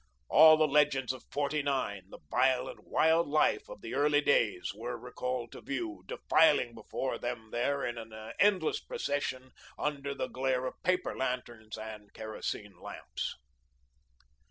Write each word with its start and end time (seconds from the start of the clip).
All 0.29 0.57
the 0.57 0.67
legends 0.67 1.13
of 1.13 1.25
'49, 1.31 2.05
the 2.09 2.17
violent, 2.31 2.87
wild 2.87 3.27
life 3.27 3.69
of 3.69 3.81
the 3.81 3.93
early 3.93 4.19
days, 4.21 4.73
were 4.73 4.97
recalled 4.97 5.51
to 5.51 5.61
view, 5.61 6.01
defiling 6.07 6.73
before 6.73 7.19
them 7.19 7.51
there 7.51 7.85
in 7.85 7.99
an 7.99 8.11
endless 8.39 8.79
procession 8.79 9.51
under 9.77 10.15
the 10.15 10.25
glare 10.27 10.65
of 10.65 10.81
paper 10.81 11.15
lanterns 11.15 11.77
and 11.77 12.11
kerosene 12.15 12.79
lamps. 12.79 13.35